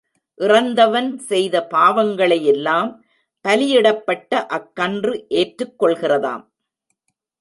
இறந்தவன் 0.37 1.09
செய்த 1.19 1.67
பாவங்களையெல்லாம், 1.71 2.89
பலியிடப்பட்ட 3.45 4.45
அக்கன்று 4.47 5.25
ஏற்றுக் 5.27 5.83
கொள்கிறதாம். 5.83 6.43